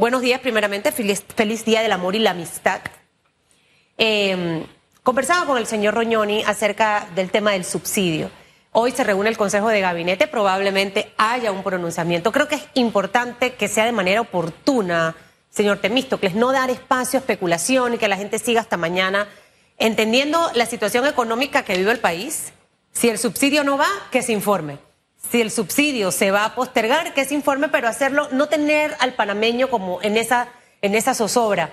[0.00, 2.82] Buenos días, primeramente, feliz, Día del Amor y la Amistad.
[3.96, 4.64] Eh,
[5.02, 8.30] conversaba con el señor Roñoni acerca del tema del subsidio.
[8.70, 12.30] Hoy se reúne el Consejo de Gabinete, probablemente haya un pronunciamiento.
[12.30, 15.16] Creo que es importante que sea de manera oportuna,
[15.50, 19.26] señor Temístocles, no dar espacio a especulación y que la gente siga hasta mañana,
[19.78, 22.52] entendiendo la situación económica que vive el país.
[22.92, 24.78] Si el subsidio no va, que se informe.
[25.18, 29.14] Si el subsidio se va a postergar, que se informe, pero hacerlo, no tener al
[29.14, 30.48] panameño como en esa,
[30.80, 31.70] en esa zozobra.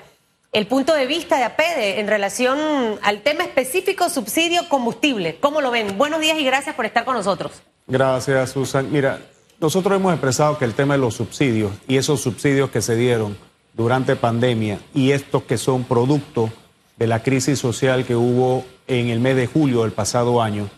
[0.51, 2.57] El punto de vista de APEDE en relación
[3.01, 5.97] al tema específico subsidio combustible, ¿cómo lo ven?
[5.97, 7.61] Buenos días y gracias por estar con nosotros.
[7.87, 8.91] Gracias, Susan.
[8.91, 9.19] Mira,
[9.59, 13.37] nosotros hemos expresado que el tema de los subsidios y esos subsidios que se dieron
[13.73, 16.49] durante pandemia y estos que son producto
[16.97, 20.69] de la crisis social que hubo en el mes de julio del pasado año,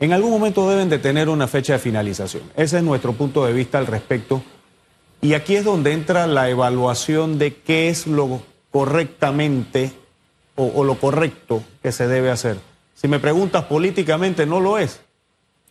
[0.00, 2.42] en algún momento deben de tener una fecha de finalización.
[2.56, 4.42] Ese es nuestro punto de vista al respecto.
[5.20, 9.92] Y aquí es donde entra la evaluación de qué es lo correctamente
[10.56, 12.58] o, lo correcto que se debe hacer.
[12.94, 15.00] Si me preguntas políticamente, no lo es.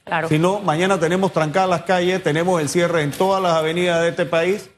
[0.04, 0.28] Claro.
[0.28, 4.10] Si no, mañana tenemos trancadas las calles, tenemos el cierre en todas las avenidas de
[4.10, 4.70] este país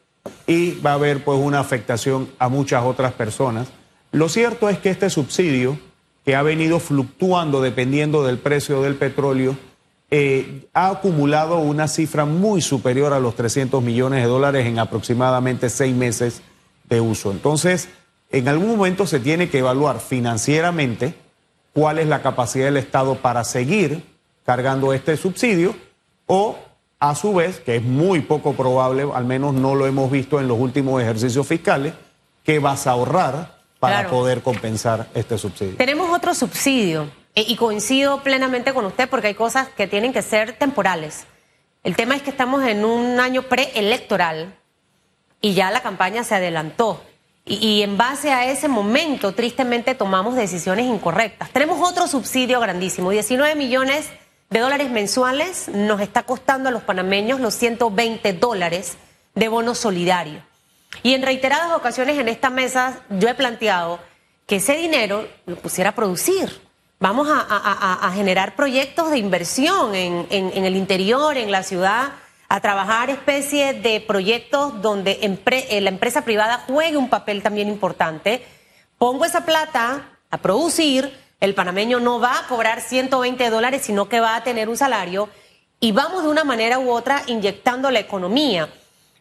[0.45, 3.67] y va a haber pues una afectación a muchas otras personas.
[4.11, 5.79] Lo cierto es que este subsidio,
[6.25, 9.55] que ha venido fluctuando dependiendo del precio del petróleo,
[10.09, 15.69] eh, ha acumulado una cifra muy superior a los 300 millones de dólares en aproximadamente
[15.69, 16.41] seis meses
[16.89, 17.31] de uso.
[17.31, 17.89] Entonces,
[18.31, 21.15] en algún momento se tiene que evaluar financieramente
[21.73, 24.03] cuál es la capacidad del Estado para seguir
[24.45, 25.75] cargando este subsidio
[26.25, 26.57] o
[26.99, 30.47] a su vez, que es muy poco probable, al menos no lo hemos visto en
[30.47, 31.93] los últimos ejercicios fiscales,
[32.43, 33.54] que vas a ahorrar
[33.87, 35.77] para poder compensar este subsidio.
[35.77, 40.21] Tenemos otro subsidio eh, y coincido plenamente con usted porque hay cosas que tienen que
[40.21, 41.25] ser temporales.
[41.83, 44.55] El tema es que estamos en un año preelectoral
[45.41, 47.03] y ya la campaña se adelantó.
[47.47, 51.51] Y, en base a ese momento, tristemente, tomamos decisiones incorrectas.
[51.51, 54.09] Tenemos otro subsidio grandísimo, 19 millones
[54.49, 58.97] de dólares mensuales nos está costando a los panameños los 120 dólares
[59.35, 60.41] de bono solidario.
[61.03, 63.99] Y en reiteradas ocasiones en esta mesa yo he planteado
[64.47, 66.61] que ese dinero lo pusiera a producir.
[66.99, 72.13] Vamos a, generar proyectos de inversión en, el interior, en la ciudad
[72.47, 78.45] a trabajar especie de proyectos donde eh, la empresa privada juegue un papel también importante.
[78.97, 84.19] Pongo esa plata a producir, el panameño no va a cobrar 120 dólares, sino que
[84.19, 85.27] va a tener un salario
[85.79, 88.69] y vamos de una manera u otra inyectando la economía,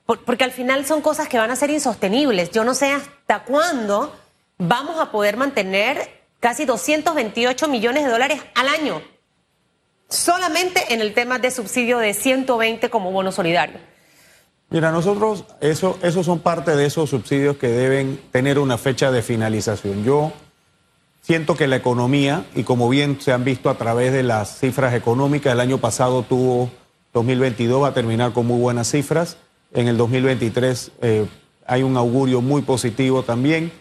[0.06, 2.50] porque al final son cosas que van a ser insostenibles.
[2.50, 4.14] Yo no sé hasta cuándo
[4.58, 9.02] vamos a poder mantener casi 228 millones de dólares al año
[10.08, 13.78] solamente en el tema de subsidio de 120 como bono solidario.
[14.70, 19.22] Mira, nosotros, eso, esos son parte de esos subsidios que deben tener una fecha de
[19.22, 20.04] finalización.
[20.04, 20.32] Yo
[21.22, 24.94] siento que la economía, y como bien se han visto a través de las cifras
[24.94, 26.70] económicas, el año pasado tuvo
[27.12, 29.36] 2022, va a terminar con muy buenas cifras.
[29.74, 31.26] En el 2023 eh,
[31.66, 33.72] hay un augurio muy positivo también.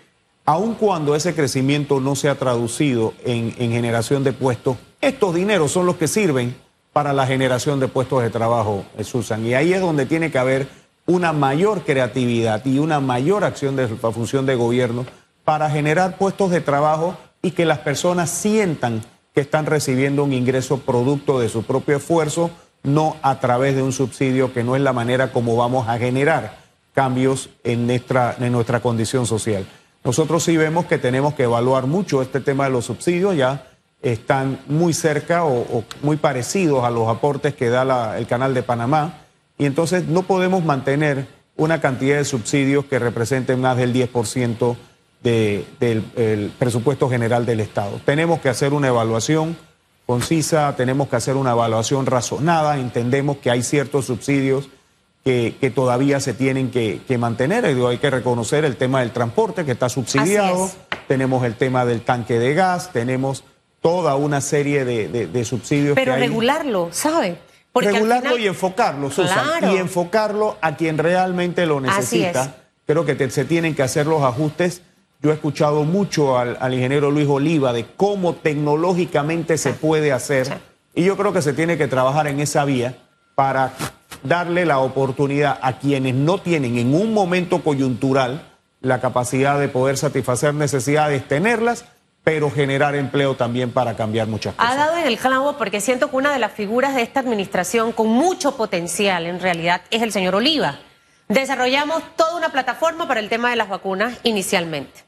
[0.43, 5.71] Aun cuando ese crecimiento no se ha traducido en, en generación de puestos, estos dineros
[5.71, 6.55] son los que sirven
[6.91, 9.45] para la generación de puestos de trabajo, eh, Susan.
[9.45, 10.67] Y ahí es donde tiene que haber
[11.05, 15.05] una mayor creatividad y una mayor acción de la función de gobierno
[15.43, 20.77] para generar puestos de trabajo y que las personas sientan que están recibiendo un ingreso
[20.77, 22.51] producto de su propio esfuerzo,
[22.83, 26.57] no a través de un subsidio que no es la manera como vamos a generar
[26.93, 29.65] cambios en nuestra, en nuestra condición social.
[30.03, 33.67] Nosotros sí vemos que tenemos que evaluar mucho este tema de los subsidios ya
[34.01, 39.21] están muy cerca o, muy parecidos a los aportes que da el Canal de Panamá
[39.57, 44.75] y entonces no podemos mantener una cantidad de subsidios que representen más del 10%
[45.21, 48.01] del presupuesto general del Estado.
[48.03, 49.55] Tenemos que hacer una evaluación
[50.05, 54.69] concisa, tenemos que hacer una evaluación razonada, entendemos que hay ciertos subsidios
[55.23, 59.87] que, todavía se tienen que, mantener, hay que reconocer el tema del transporte que está
[59.87, 60.69] subsidiado,
[61.07, 63.43] tenemos el tema del tanque de gas, tenemos
[63.81, 65.95] toda una serie de, subsidios.
[65.95, 67.37] Pero regularlo, ¿sabe?
[67.73, 72.57] regularlo y enfocarlo, Susan, y enfocarlo a quien realmente lo necesita.
[72.85, 74.81] Creo que se tienen que hacer los ajustes.
[75.23, 80.59] Yo he escuchado mucho al, ingeniero Luis Oliva de cómo tecnológicamente se puede hacer.
[80.93, 82.97] Y yo creo que se tiene que trabajar en esa vía
[83.33, 83.71] para
[84.21, 88.43] darle la oportunidad a quienes no tienen en un momento coyuntural
[88.81, 91.85] la capacidad de poder satisfacer necesidades, tenerlas
[92.25, 94.71] pero generar empleo también para cambiar muchas cosas.
[94.71, 97.91] Ha dado en el clavo porque siento que una de las figuras de esta administración
[97.91, 100.79] con mucho potencial en realidad es el señor Oliva.
[101.27, 105.02] Desarrollamos toda una plataforma para el tema de las vacunas inicialmente,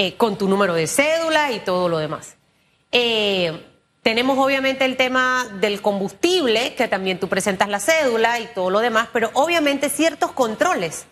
[0.00, 2.36] eh, con tu número de cédula y todo lo demás.
[2.92, 3.66] Eh,
[4.04, 8.78] tenemos obviamente el tema del combustible, que también tú presentas la cédula y todo lo
[8.78, 11.06] demás, pero obviamente ciertos controles,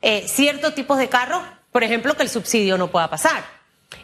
[0.00, 1.42] eh, ciertos tipos de carros,
[1.72, 3.44] por ejemplo, que el subsidio no pueda pasar.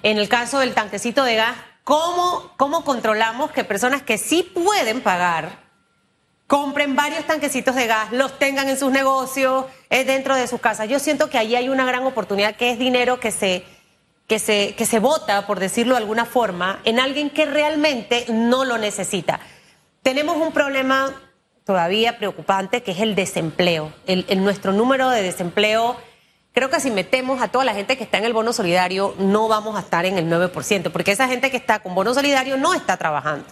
[0.03, 5.01] En el caso del tanquecito de gas, ¿cómo, cómo controlamos que personas que sí pueden
[5.01, 5.67] pagar
[6.47, 10.87] compren varios tanquecitos de gas, los tengan en sus negocios, eh, dentro de sus casas?
[10.87, 13.78] Yo siento que ahí hay una gran oportunidad que es dinero que se
[14.29, 18.65] que se, que se vota, por decirlo de alguna forma, en alguien que realmente no
[18.65, 19.41] lo necesita.
[20.03, 21.13] Tenemos un problema
[21.65, 23.93] todavía preocupante que es el desempleo.
[24.07, 25.97] El, nuestro número de desempleo,
[26.53, 29.49] creo que si metemos a toda la gente que está en el bono solidario, no
[29.49, 32.75] vamos a estar en el 9%, porque esa gente que está con bono solidario no
[32.75, 33.47] está trabajando.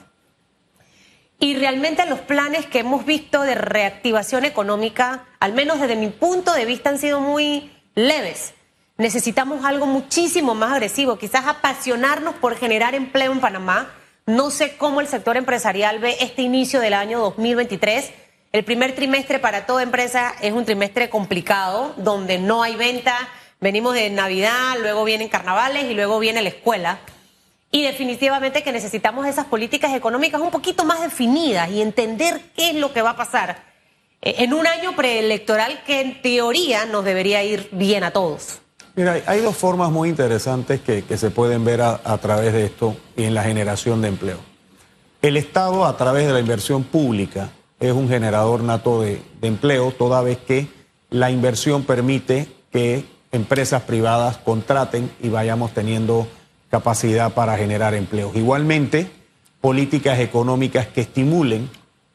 [1.39, 6.53] Y realmente los planes que hemos visto de reactivación económica, al menos desde mi punto
[6.53, 8.55] de vista, han sido muy leves.
[8.99, 13.93] Necesitamos algo muchísimo más agresivo, quizás apasionarnos por generar empleo en Panamá.
[14.25, 18.11] No sé cómo el sector empresarial ve este inicio del año 2023.
[18.53, 23.15] El primer trimestre para toda empresa es un trimestre complicado, donde no hay venta.
[23.61, 26.99] Venimos de Navidad, luego vienen carnavales y luego viene la escuela.
[27.71, 32.77] Y definitivamente que necesitamos esas políticas económicas un poquito más definidas y entender qué es
[32.77, 33.63] lo que va a pasar
[34.23, 38.63] eh, en un año preelectoral que en teoría nos debería ir bien a todos.
[38.97, 43.25] Mira, hay dos formas muy interesantes que, se pueden ver a, través de esto y
[43.25, 44.39] en la generación de empleo.
[45.21, 50.23] El Estado, a través de la inversión pública, es un generador nato de, empleo, toda
[50.23, 50.69] vez que
[51.11, 56.27] la inversión permite que empresas privadas contraten y vayamos teniendo
[56.71, 58.35] capacidad para generar empleos.
[58.35, 59.11] Igualmente,
[59.61, 61.69] políticas económicas que estimulen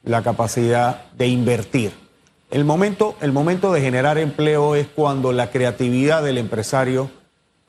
[0.03, 2.00] la capacidad de invertir.
[2.51, 7.09] El momento, el momento de generar empleo es cuando la creatividad del empresario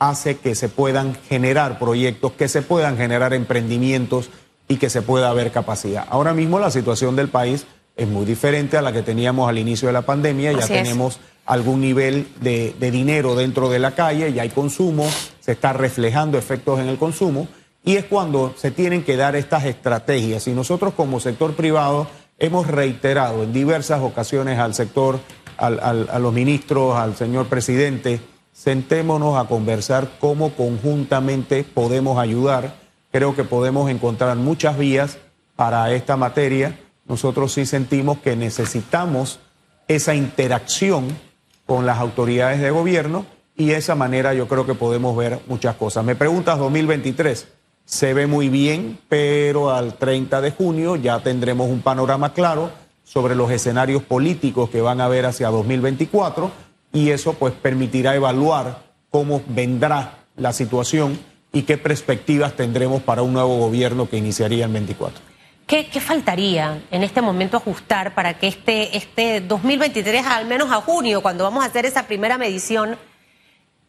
[0.01, 4.31] hace que se puedan generar proyectos, que se puedan generar emprendimientos
[4.67, 6.05] y que se pueda haber capacidad.
[6.11, 7.65] Ahora mismo la situación del país
[7.95, 10.51] es muy diferente a la que teníamos al inicio de la pandemia.
[10.51, 15.09] ya tenemos algún nivel de, de, dinero dentro de la calle, ya hay consumo,
[15.39, 17.47] se está reflejando efectos en el consumo
[17.85, 20.49] y es cuando se tienen que dar estas estrategias.
[20.49, 22.09] Y nosotros como sector privado
[22.43, 25.21] hemos reiterado en diversas ocasiones al sector,
[25.57, 28.21] a los ministros, al señor presidente,
[28.53, 32.75] sentémonos a conversar cómo conjuntamente podemos ayudar.
[33.13, 35.19] Creo que podemos encontrar muchas vías
[35.55, 36.81] para esta materia.
[37.07, 39.39] Nosotros sí sentimos que necesitamos
[39.87, 41.17] esa interacción
[41.65, 43.25] con las autoridades de gobierno
[43.57, 46.05] y de esa manera yo creo que podemos ver muchas cosas.
[46.05, 47.47] Me preguntas 2023
[47.85, 52.71] se ve muy bien, pero al 30 de junio ya tendremos un panorama claro
[53.05, 56.51] sobre los escenarios políticos que van a haber hacia 2024
[56.93, 58.79] y eso pues permitirá evaluar
[59.11, 61.19] cómo vendrá la situación
[61.53, 65.21] y qué perspectivas tendremos para un nuevo gobierno que iniciaría el 24.
[65.67, 70.77] ¿Qué, ¿Qué, faltaría en este momento ajustar para que este, este 2023, al menos a
[70.77, 72.97] junio, cuando vamos a hacer esa primera medición,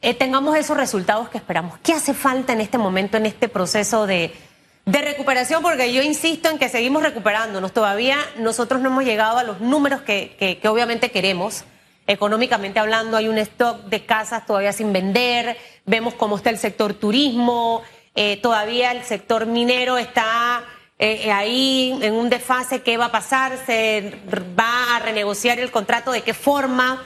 [0.04, 1.80] eh, tengamos esos resultados que esperamos.
[1.82, 4.34] ¿Qué hace falta en este momento, en este proceso de,
[4.86, 5.64] recuperación?
[5.64, 7.72] Porque yo insisto en que seguimos recuperándonos.
[7.72, 11.64] Todavía nosotros no hemos llegado a los números que, obviamente queremos.
[12.06, 15.58] Económicamente hablando, hay un stock de casas todavía sin vender.
[15.86, 17.82] Vemos cómo está el sector turismo.
[18.14, 20.66] Eh, todavía el sector minero está
[21.00, 22.82] eh, ahí en un desfase.
[22.82, 23.58] ¿Qué va a pasar?
[23.66, 24.20] ¿Se
[24.60, 26.12] va a renegociar el contrato?
[26.12, 27.02] ¿De qué forma?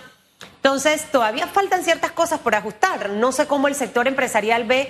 [0.67, 3.11] Entonces, todavía faltan ciertas cosas por ajustar.
[3.11, 4.89] No sé cómo el sector empresarial ve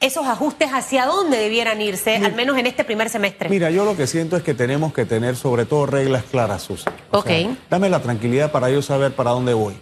[0.00, 3.48] esos ajustes hacia dónde debieran irse, al menos en este primer semestre.
[3.48, 6.92] Mira, yo lo que siento es que tenemos que tener sobre todo reglas claras, Susan.
[7.12, 7.30] ok.
[7.70, 9.76] dame la tranquilidad para yo saber para dónde voy.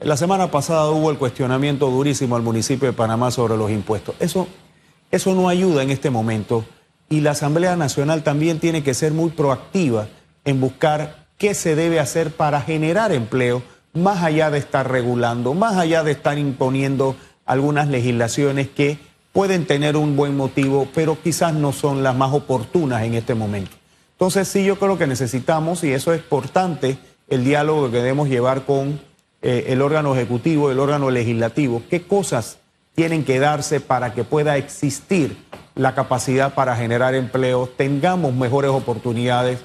[0.00, 4.16] La semana pasada hubo el cuestionamiento durísimo al municipio de Panamá sobre los impuestos.
[4.18, 4.48] Eso,
[5.12, 6.64] eso no ayuda en este momento
[7.08, 10.08] y la Asamblea Nacional también tiene que ser muy proactiva
[10.44, 15.76] en buscar qué se debe hacer para generar empleo más allá de estar regulando, más
[15.76, 18.98] allá de estar imponiendo algunas legislaciones que
[19.32, 23.72] pueden tener un buen motivo, pero quizás no son las más oportunas en este momento.
[24.12, 28.64] Entonces sí, yo creo que necesitamos, y eso es importante, el diálogo que debemos llevar
[28.64, 29.00] con
[29.40, 32.58] eh, el órgano ejecutivo, el órgano legislativo, qué cosas
[32.94, 35.36] tienen que darse para que pueda existir
[35.74, 39.58] la capacidad para generar empleo, tengamos mejores oportunidades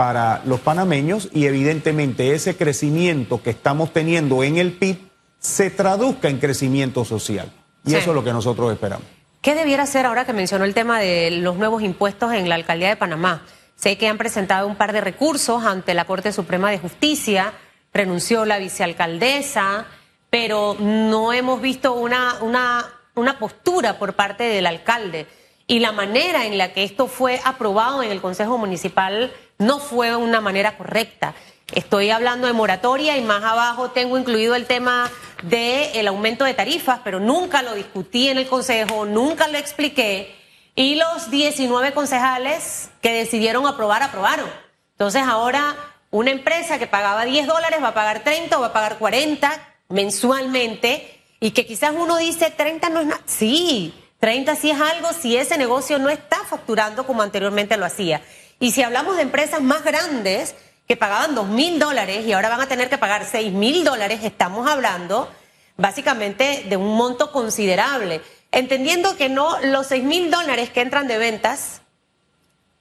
[0.00, 4.96] para los panameños y evidentemente ese crecimiento que estamos teniendo en el PIB
[5.38, 7.52] se traduzca en crecimiento social.
[7.84, 9.06] Y eso es lo que nosotros esperamos.
[9.42, 12.88] ¿Qué debiera hacer ahora que mencionó el tema de los nuevos impuestos en la alcaldía
[12.88, 13.44] de Panamá?
[13.76, 17.52] Sé que han presentado un par de recursos ante la Corte Suprema de Justicia
[17.92, 19.84] renunció la vicealcaldesa,
[20.30, 25.26] pero no hemos visto una, una, una postura por parte del alcalde.
[25.66, 29.30] Y la manera en la que esto fue aprobado en el Consejo Municipal
[29.60, 31.34] no fue una manera correcta.
[31.72, 35.08] Estoy hablando de moratoria y más abajo tengo incluido el tema
[35.44, 40.34] del aumento de tarifas, pero nunca lo discutí en el Consejo, nunca lo expliqué.
[40.74, 44.48] Y los 19 concejales que decidieron aprobar, aprobaron.
[44.92, 45.76] Entonces ahora
[46.10, 49.50] una empresa que pagaba 10 dólares va a pagar 30 o va a pagar 40
[49.88, 53.20] mensualmente y que quizás uno dice 30 no es nada.
[53.26, 58.22] Sí, 30 sí es algo si ese negocio no está facturando como anteriormente lo hacía.
[58.60, 60.54] Y si hablamos de empresas más grandes
[60.86, 64.20] que pagaban 2 mil dólares y ahora van a tener que pagar 6 mil dólares,
[64.22, 65.30] estamos hablando
[65.78, 68.20] básicamente de un monto considerable.
[68.52, 71.80] Entendiendo que no los 6 mil dólares que entran de ventas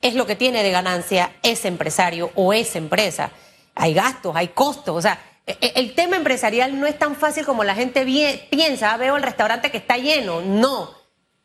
[0.01, 3.31] es lo que tiene de ganancia ese empresario o esa empresa.
[3.73, 5.17] Hay gastos, hay costos, o sea,
[5.47, 8.03] e, e, el tema empresarial no es tan fácil como la gente
[8.49, 10.93] piensa, ah, veo el restaurante que está lleno, no,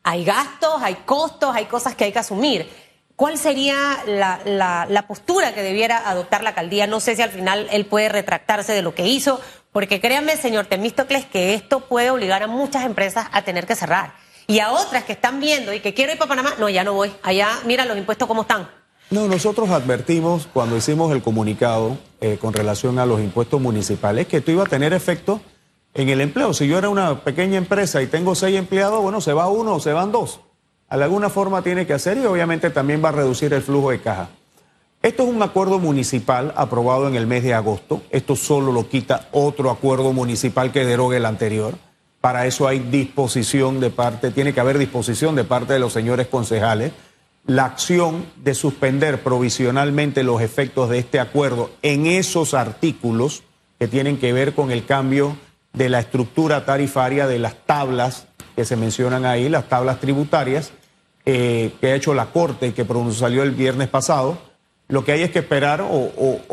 [0.03, 2.69] hay gastos, hay costos, hay cosas que hay que asumir.
[3.17, 6.89] ¿Cuál sería la, postura que debiera adoptar la alcaldía?
[6.89, 9.41] No sé si al final él puede retractarse de lo que hizo,
[9.71, 14.15] porque créanme, señor Temístocles, que esto puede obligar a muchas empresas a tener que cerrar.
[14.49, 16.95] Y a otras que están viendo y que quiero ir para Panamá, no, ya no
[16.95, 17.13] voy.
[17.23, 18.69] Allá, mira los impuestos cómo están.
[19.11, 24.39] No, nosotros advertimos cuando hicimos el comunicado eh, con relación a los impuestos municipales que
[24.39, 25.41] esto iba a tener efecto
[25.95, 26.53] en el empleo.
[26.53, 29.81] Si yo era una pequeña empresa y tengo seis empleados, bueno, se va uno o
[29.81, 30.41] se van dos
[30.99, 34.01] de alguna forma tiene que hacer y obviamente también va a reducir el flujo de
[34.01, 34.29] caja.
[35.03, 38.03] Esto es un acuerdo municipal aprobado en el mes de agosto.
[38.11, 41.75] Esto solo lo quita otro acuerdo municipal que derogue el anterior.
[42.21, 46.29] Para eso hay disposición de parte, tiene que haber disposición de parte de los señores
[46.29, 46.93] concejales.
[47.45, 53.43] La acción de suspender provisionalmente los efectos de este acuerdo en esos artículos
[53.79, 55.37] que tienen que ver con el cambio
[55.75, 60.73] de la estructura tarifaria de las tablas que se mencionan ahí, las tablas tributarias,
[61.27, 64.39] eh, que ha hecho la Corte y que salió el viernes pasado,
[64.89, 66.11] lo que hay es que esperar o,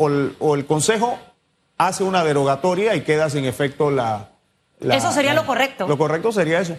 [0.08, 1.18] el, Consejo
[1.76, 4.30] hace una derogatoria y queda sin efecto la...
[4.80, 5.86] eso sería lo correcto.
[5.86, 6.76] Lo correcto sería eso.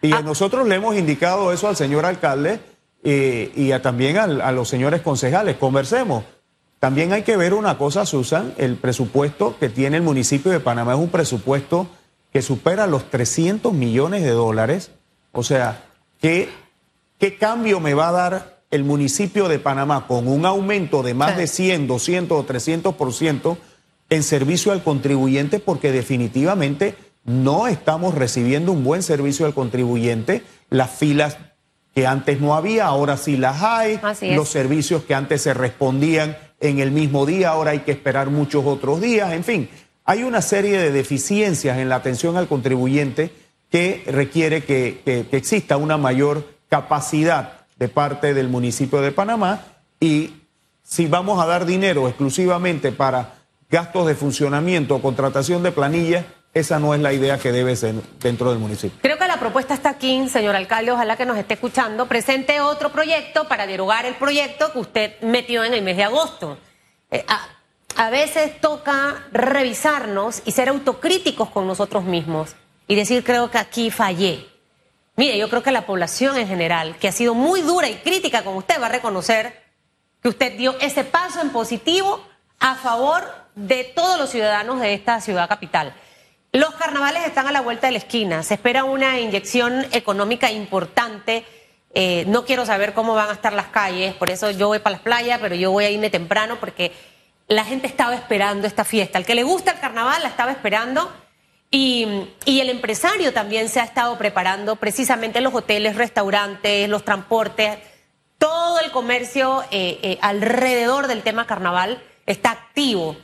[0.00, 0.22] Y ah.
[0.22, 2.60] nosotros le hemos indicado eso al señor alcalde
[3.04, 5.56] eh, y también a los señores concejales.
[5.56, 6.24] Conversemos.
[6.80, 10.94] También hay que ver una cosa, Susan, el presupuesto que tiene el municipio de Panamá
[10.94, 11.86] es un presupuesto
[12.32, 14.90] que supera los 300 millones de dólares.
[15.30, 15.84] O sea,
[16.20, 16.48] que
[17.22, 21.36] ¿Qué cambio me va a dar el municipio de Panamá con un aumento de más
[21.36, 23.56] de 100, 200 o 300%
[24.10, 25.60] en servicio al contribuyente?
[25.60, 30.42] Porque definitivamente no estamos recibiendo un buen servicio al contribuyente.
[30.68, 31.38] Las filas
[31.94, 34.00] que antes no había, ahora sí las hay.
[34.34, 38.66] Los servicios que antes se respondían en el mismo día, ahora hay que esperar muchos
[38.66, 39.32] otros días.
[39.32, 39.68] En fin,
[40.04, 43.30] hay una serie de deficiencias en la atención al contribuyente
[43.70, 49.60] que requiere que, que exista una mayor capacidad de parte del municipio de Panamá
[50.00, 50.32] y
[50.82, 53.34] si vamos a dar dinero exclusivamente para
[53.68, 56.24] gastos de funcionamiento o contratación de planillas,
[56.54, 58.98] esa no es la idea que debe ser dentro del municipio.
[59.02, 62.06] Creo que la propuesta está aquí, señor alcalde, ojalá que nos esté escuchando.
[62.06, 66.56] Presente otro proyecto para derogar el proyecto que usted metió en el mes de agosto.
[67.10, 67.48] Eh, a,
[67.96, 72.56] a veces toca revisarnos y ser autocríticos con nosotros mismos
[72.88, 74.51] y decir, creo que aquí fallé.
[75.16, 78.42] Mire, yo creo que la población en general, que ha sido muy dura y crítica
[78.44, 79.62] con usted, va a reconocer
[80.22, 82.24] que usted dio ese paso en positivo
[82.60, 85.94] a favor de todos los ciudadanos de esta ciudad capital.
[86.52, 91.44] Los carnavales están a la vuelta de la esquina, se espera una inyección económica importante.
[91.94, 94.94] Eh, no quiero saber cómo van a estar las calles, por eso yo voy para
[94.94, 96.92] las playas, pero yo voy a irme temprano porque
[97.48, 99.18] la gente estaba esperando esta fiesta.
[99.18, 101.12] Al que le gusta el carnaval la estaba esperando
[101.74, 107.78] y, el empresario también se ha estado preparando precisamente los hoteles, restaurantes, los transportes,
[108.36, 113.16] todo el comercio eh, eh, alrededor del tema carnaval está activo.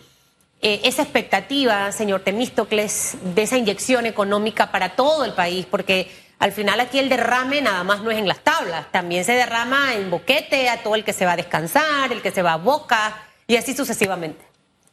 [0.63, 6.53] Eh, esa expectativa, señor Temístocles, de esa inyección económica para todo el país, porque al
[6.53, 10.11] final aquí el derrame nada más no es en las tablas, también se derrama en
[10.11, 13.15] boquete a todo el que se va a descansar, el que se va a boca
[13.47, 14.48] y así sucesivamente.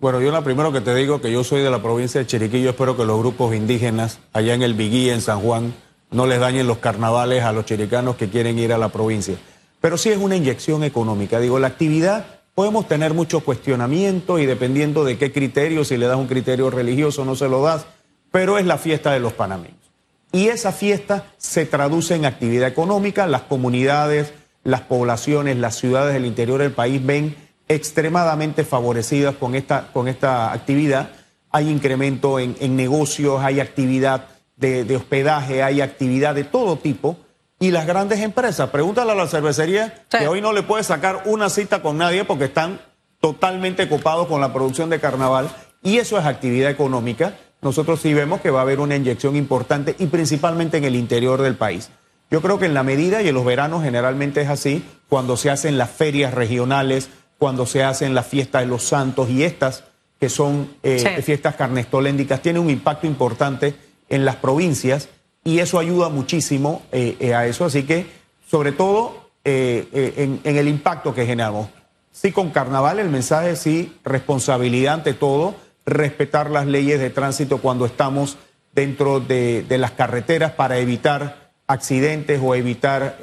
[0.06, 2.62] Bueno, yo lo primero que te digo que yo soy de la provincia de Chiriquí,
[2.62, 5.74] yo espero que los grupos indígenas allá en el Biguí, en San Juan,
[6.12, 9.36] no les dañen los carnavales a los chiricanos que quieren ir a la provincia.
[9.82, 11.40] Pero sí es una inyección económica.
[11.40, 16.18] Digo, la actividad podemos tener mucho cuestionamiento y dependiendo de qué criterio, si le das
[16.18, 17.88] un criterio religioso no se lo das,
[18.30, 19.92] pero es la fiesta de los panameños.
[20.32, 24.34] Y esa fiesta se traduce en actividad económica, las comunidades,
[24.64, 30.52] las poblaciones, las ciudades del interior del país ven extremadamente favorecidas con esta, con esta
[30.52, 31.10] actividad.
[31.52, 37.18] hay incremento en, negocios, hay actividad de, hospedaje, hay actividad de todo tipo.
[37.60, 41.50] Y las grandes empresas, pregúntale a la cervecería que hoy no le puede sacar una
[41.50, 42.82] cita con nadie porque están
[43.22, 45.50] totalmente copados con la producción de carnaval
[45.82, 47.38] y eso es actividad económica.
[47.62, 51.42] Nosotros sí vemos que va a haber una inyección importante y principalmente en el interior
[51.42, 51.90] del país.
[52.30, 55.50] Yo creo que en la medida y en los veranos generalmente es así, cuando se
[55.50, 59.84] hacen las ferias regionales, cuando se hacen las fiestas de los santos y estas
[60.20, 63.76] que son eh, fiestas carnestoléndicas, tiene un impacto importante
[64.10, 65.10] en las provincias
[65.44, 67.66] y eso ayuda muchísimo eh, eh, a eso.
[67.66, 68.08] Así que,
[68.50, 71.70] sobre todo, en, en, el impacto que generamos.
[72.12, 75.54] Sí, con carnaval el mensaje sí, responsabilidad ante todo,
[75.86, 78.38] respetar las leyes de tránsito cuando estamos
[78.74, 83.20] dentro de, de las carreteras para evitar accidentes o evitar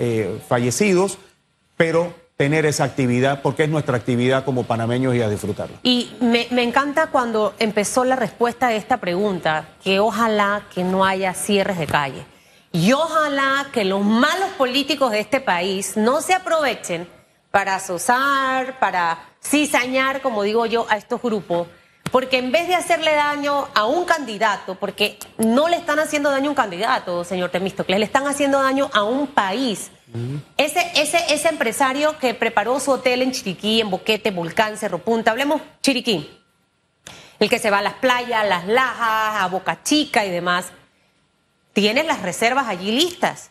[0.47, 1.19] fallecidos,
[1.77, 5.77] pero tener esa actividad porque es nuestra actividad como panameños y a disfrutarla.
[5.85, 11.35] Y me, encanta cuando empezó la respuesta a esta pregunta, que ojalá que no haya
[11.35, 12.27] cierres de calle.
[12.73, 17.09] Y ojalá que los malos políticos de este país no se aprovechen
[17.53, 21.69] para asosar, para cizañar, como digo yo, a estos grupos,
[22.11, 26.47] porque en vez de hacerle daño a un candidato, porque no le están haciendo daño
[26.47, 29.93] a un candidato, señor Temístocles, le están haciendo daño a un país
[30.57, 35.31] ese, ese, ese empresario que preparó su hotel en Chiriquí, en Boquete, Volcán, Cerro Punta,
[35.31, 36.31] hablemos Chiriquí,
[37.39, 40.67] el que se va a las playas, las lajas, a Boca Chica y demás,
[41.73, 43.51] tiene las reservas allí listas.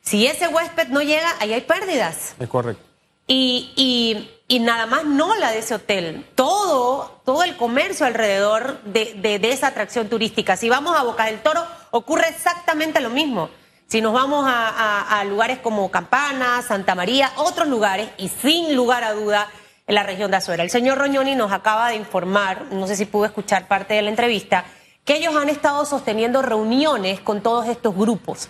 [0.00, 2.34] Si ese huésped no llega, ahí hay pérdidas.
[2.38, 2.82] Es correcto.
[3.28, 9.14] Y, y, nada más no la de ese hotel, todo, todo el comercio alrededor de,
[9.14, 10.56] de, de esa atracción turística.
[10.56, 13.48] Si vamos a Boca del Toro, ocurre exactamente lo mismo.
[13.92, 19.12] Si nos vamos a, lugares como Campana, Santa María, otros lugares, y sin lugar a
[19.12, 19.50] duda,
[19.86, 20.62] en la región de Azuera.
[20.62, 24.08] El señor Roñoni nos acaba de informar, no sé si pudo escuchar parte de la
[24.08, 24.64] entrevista,
[25.04, 28.48] que ellos han estado sosteniendo reuniones con todos estos grupos,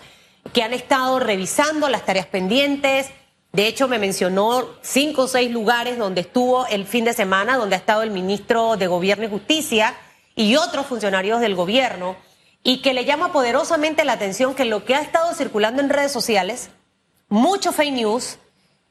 [0.53, 3.09] que han estado revisando las tareas pendientes.
[3.51, 7.75] De hecho, me mencionó cinco o seis lugares donde estuvo el fin de semana, donde
[7.75, 9.93] ha estado el ministro de Gobierno y Justicia
[10.37, 12.15] y otros funcionarios del gobierno
[12.63, 16.11] y que le llama poderosamente la atención que lo que ha estado circulando en redes
[16.11, 16.69] sociales,
[17.27, 18.37] mucho fake news,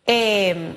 [0.06, 0.76] eh,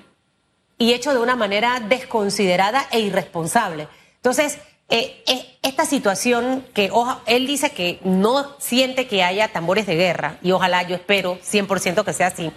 [0.78, 3.88] y hecho de una manera desconsiderada e irresponsable.
[4.18, 6.92] Entonces, eh, eh, esta situación que
[7.26, 12.04] él dice que no siente que haya tambores de guerra, y ojalá yo espero 100%
[12.04, 12.52] que sea así,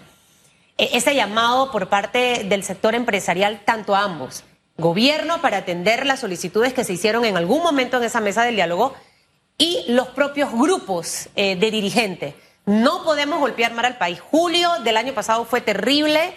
[0.77, 4.45] ese llamado por parte del sector empresarial, tanto a ambos,
[4.77, 8.55] gobierno para atender las solicitudes que se hicieron en algún momento en esa mesa del
[8.55, 8.95] diálogo,
[9.59, 12.35] y los propios grupos eh, de dirigentes.
[12.65, 14.21] No podemos golpear mal al país.
[14.21, 16.35] Julio del año pasado fue terrible.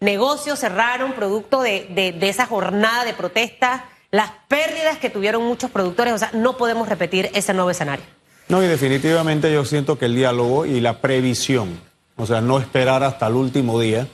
[0.00, 6.12] Negocios cerraron producto de, esa jornada de protesta, las pérdidas que tuvieron muchos productores.
[6.12, 8.04] O sea, no podemos repetir ese nuevo escenario.
[8.48, 11.80] No, y definitivamente yo siento que el diálogo y la previsión,
[12.16, 14.06] o sea, no esperar hasta el último día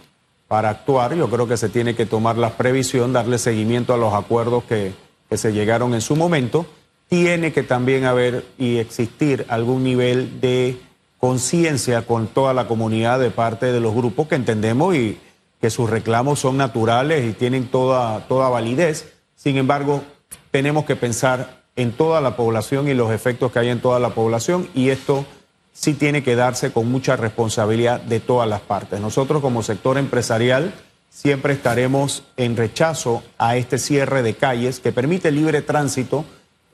[0.46, 4.12] para actuar, yo creo que se tiene que tomar la previsión, darle seguimiento a los
[4.14, 4.92] acuerdos que,
[5.28, 6.66] que se llegaron en su momento
[7.10, 10.80] tiene que también haber y existir algún nivel de
[11.18, 15.18] conciencia con toda la comunidad de parte de los grupos que entendemos y
[15.60, 19.12] que sus reclamos son naturales y tienen toda, toda validez.
[19.34, 20.02] Sin embargo,
[20.52, 24.10] tenemos que pensar en toda la población y los efectos que hay en toda la
[24.10, 25.26] población y esto
[25.72, 29.00] sí tiene que darse con mucha responsabilidad de todas las partes.
[29.00, 30.72] Nosotros como sector empresarial
[31.10, 36.24] siempre estaremos en rechazo a este cierre de calles que permite libre tránsito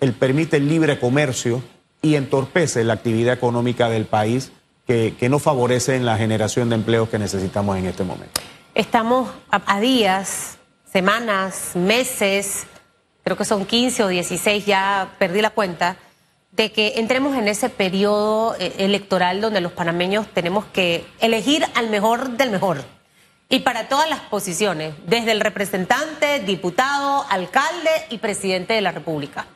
[0.00, 1.62] él permite el libre comercio
[2.02, 4.52] y entorpece la actividad económica del país
[4.86, 8.40] que, no favorece en la generación de empleos que necesitamos en este momento.
[8.74, 10.58] Estamos a, días,
[10.90, 12.66] semanas, meses,
[13.24, 15.96] creo que son 15 o 16, ya perdí la cuenta,
[16.52, 21.90] de que entremos en ese periodo eh, electoral donde los panameños tenemos que elegir al
[21.90, 22.84] mejor del mejor.
[23.48, 29.46] Y para todas las posiciones, desde el representante, diputado, alcalde y presidente de la República.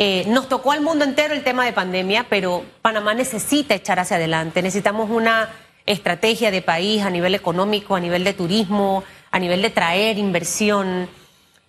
[0.00, 4.16] Eh, nos tocó al mundo entero el tema de pandemia, pero Panamá necesita echar hacia
[4.16, 4.62] adelante.
[4.62, 5.50] Necesitamos una
[5.86, 11.08] estrategia de país a nivel económico, a nivel de turismo, a nivel de traer inversión.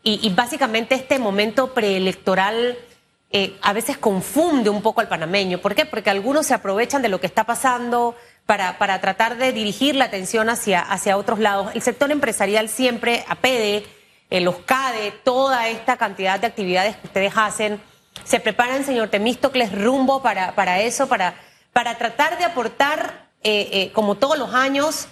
[0.04, 2.78] Y, básicamente este momento preelectoral
[3.32, 5.60] eh, a veces confunde un poco al panameño.
[5.60, 5.86] ¿Por qué?
[5.86, 8.16] Porque algunos se aprovechan de lo que está pasando
[8.46, 11.72] para, para tratar de dirigir la atención hacia, hacia otros lados.
[11.76, 13.86] El sector empresarial siempre, APEDE,
[14.30, 17.80] eh, los CADE, toda esta cantidad de actividades que ustedes hacen,
[18.24, 21.36] se preparan, señor Temístocles, rumbo para, para eso, para,
[21.74, 25.08] para tratar de aportar, eh, eh, como todos los años,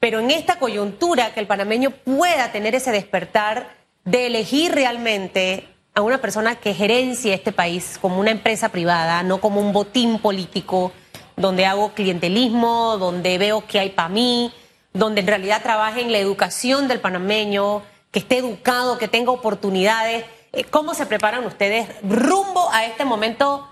[0.00, 6.00] pero en esta coyuntura que el panameño pueda tener ese despertar de elegir realmente a
[6.00, 10.92] una persona que gerencia este país como una empresa privada, no como un botín político,
[11.36, 14.52] donde hago clientelismo, donde veo que hay para mí,
[14.92, 20.24] donde en realidad trabaje en la educación del panameño, que esté educado, que tenga oportunidades.
[20.52, 23.66] Eh, ¿Cómo se preparan ustedes rumbo a este momento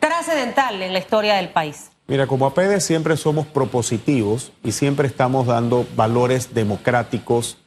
[0.00, 1.90] trascendental en la historia del país?
[2.08, 7.58] Mira, como APD siempre somos propositivos y siempre estamos dando valores democráticos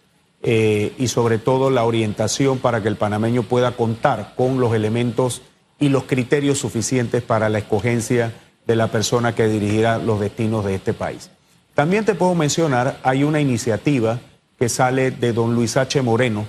[0.42, 5.42] eh, y sobre todo la orientación para que el panameño pueda contar con los elementos
[5.80, 8.34] y los criterios suficientes para la escogencia
[8.66, 11.30] de la persona que dirigirá los destinos de este país.
[11.76, 14.20] También te puedo mencionar, hay una iniciativa
[14.58, 16.02] que sale de don Luis H.
[16.02, 16.46] Moreno,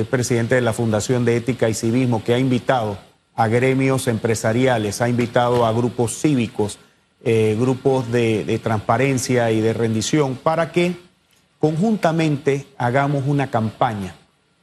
[0.00, 2.98] es presidente de la Fundación de Ética y Civismo, que ha invitado
[3.34, 6.78] a gremios empresariales, ha invitado a grupos cívicos,
[7.24, 10.96] eh, grupos de transparencia y de rendición, para que
[11.58, 14.14] conjuntamente hagamos una campaña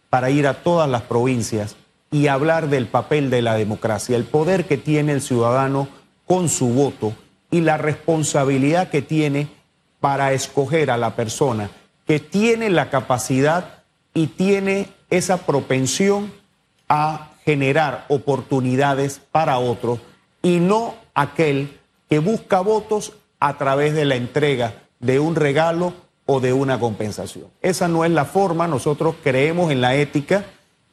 [0.10, 1.76] para ir a todas las provincias
[2.12, 5.88] y hablar del papel de la democracia, el poder que tiene el ciudadano
[6.26, 7.14] con su voto
[7.52, 9.48] y la responsabilidad que tiene
[10.00, 11.70] para escoger a la persona
[12.10, 13.84] que tiene la capacidad
[14.16, 16.32] y tiene esa propensión
[16.88, 20.00] a generar oportunidades para otros
[20.42, 25.94] y no aquel que busca votos a través de la entrega de un regalo
[26.26, 27.46] o de una compensación.
[27.62, 30.46] Esa no es la forma, nosotros creemos en la ética,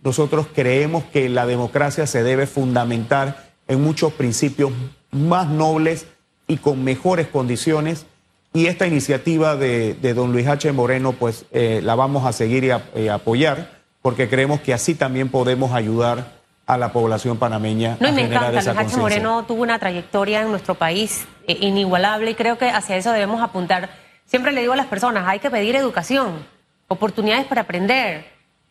[0.02, 4.72] nosotros creemos que la democracia se debe fundamentar en muchos principios
[5.10, 6.06] más nobles
[6.46, 8.06] y con mejores condiciones.
[8.52, 10.70] Y esta iniciativa de, don Luis H.
[10.72, 13.75] Moreno, pues eh, la vamos a seguir y eh, apoyar,
[14.06, 16.28] porque creemos que así también podemos ayudar
[16.64, 17.96] a la población panameña.
[17.98, 18.96] No, y me encanta, Luis H.
[18.98, 23.42] Moreno tuvo una trayectoria en nuestro país eh, inigualable y creo que hacia eso debemos
[23.42, 23.90] apuntar
[24.24, 26.46] Siempre le digo a las personas, hay que pedir educación,
[26.86, 28.26] oportunidades para aprender.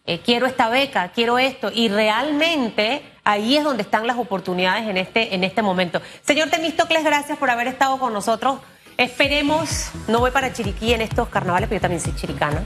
[0.06, 1.70] Eh, quiero esta beca, quiero esto.
[1.70, 6.02] Y realmente ahí es donde están las oportunidades en este, en este momento.
[6.22, 8.60] Señor Temístocles, gracias por haber estado con nosotros.
[8.96, 12.64] Esperemos, no voy para Chiriquí en estos carnavales, pero yo también soy chiricana,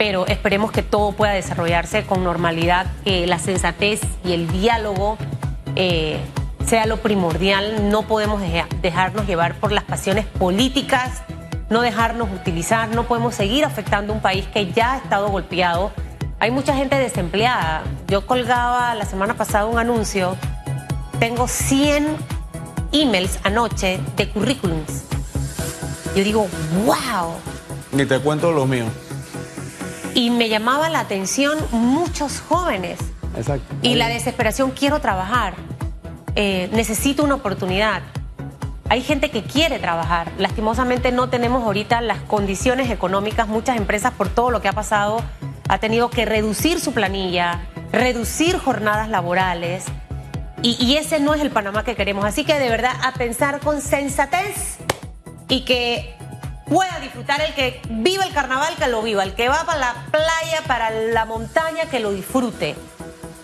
[0.00, 5.18] pero esperemos que todo pueda desarrollarse con normalidad, que la sensatez y el diálogo
[5.76, 6.16] eh,
[6.64, 7.90] sea lo primordial.
[7.90, 8.40] No podemos
[8.80, 11.20] dejarnos llevar por las pasiones políticas
[11.68, 15.92] no dejarnos utilizar, no podemos seguir afectando un país que ya ha estado golpeado.
[16.38, 17.82] Hay mucha gente desempleada.
[18.08, 20.34] Yo colgaba la semana pasada un anuncio,
[21.18, 22.16] tengo 100
[22.92, 25.04] emails anoche de currículums.
[26.16, 26.48] Yo digo,
[26.86, 27.34] wow.
[27.92, 28.88] Ni te cuento los míos.
[30.14, 32.98] Y me llamaba la atención muchos jóvenes.
[33.36, 33.74] Exacto.
[33.82, 35.54] Y la desesperación, quiero trabajar,
[36.34, 38.02] eh, necesito una oportunidad.
[38.88, 40.32] Hay gente que quiere trabajar.
[40.38, 43.46] Lastimosamente no tenemos ahorita las condiciones económicas.
[43.46, 45.22] Muchas empresas por todo lo que ha pasado
[45.68, 47.60] ha tenido que reducir su planilla,
[47.92, 49.84] reducir jornadas laborales.
[50.62, 52.24] Y, ese no es el Panamá que queremos.
[52.24, 54.76] Así que de verdad a pensar con sensatez
[55.48, 56.14] y que
[56.70, 59.24] pueda disfrutar el que viva el carnaval, que lo viva.
[59.24, 62.76] El que va para la playa, para la montaña, que lo disfrute.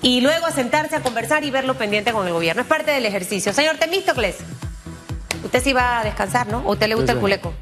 [0.01, 2.63] Y luego a sentarse a conversar y verlo pendiente con el gobierno.
[2.63, 3.53] Es parte del ejercicio.
[3.53, 4.37] Señor Temístocles.
[5.45, 6.59] Usted sí va a descansar, ¿no?
[6.61, 7.53] ¿O usted le gusta el culeco?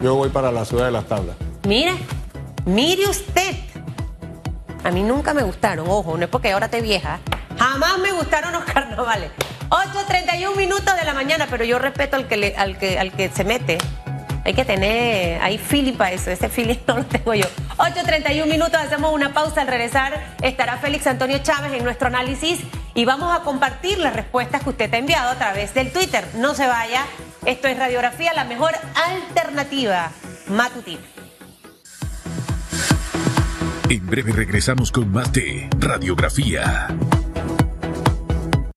[0.00, 1.36] Yo voy para la ciudad de las tablas.
[1.68, 1.94] Mire,
[2.64, 3.54] mire usted.
[4.82, 7.20] A mí nunca me gustaron, ojo, no es porque ahora te vieja.
[7.58, 9.30] Jamás me gustaron los carnavales.
[9.68, 13.44] 8.31 minutos de la mañana, pero yo respeto al que, al que, al que se
[13.44, 13.78] mete.
[14.44, 17.46] Hay que tener, hay feeling para eso, ese feeling no lo tengo yo.
[17.76, 20.36] 8.31 minutos, hacemos una pausa al regresar.
[20.42, 22.60] Estará Félix Antonio Chávez en nuestro análisis
[22.94, 26.26] y vamos a compartir las respuestas que usted ha enviado a través del Twitter.
[26.36, 27.04] No se vaya,
[27.46, 30.10] esto es Radiografía, la mejor alternativa
[30.48, 31.02] matutina.
[33.88, 36.88] En breve regresamos con más de Radiografía.